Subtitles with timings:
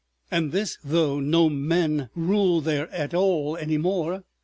[0.31, 4.23] And this though no men ruled there at all any more!